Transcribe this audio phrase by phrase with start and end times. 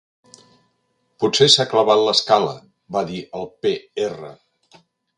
[1.25, 3.79] Potser s'ha clavat l'escala —va dir el Pe
[4.11, 4.35] Erra—.